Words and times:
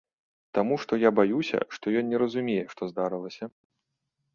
Таму 0.57 0.77
што 0.83 0.93
я 1.03 1.11
баюся, 1.19 1.59
што 1.77 1.85
ён 2.03 2.13
не 2.15 2.25
разумее, 2.25 2.59
што 2.77 2.81
здарылася. 2.95 3.45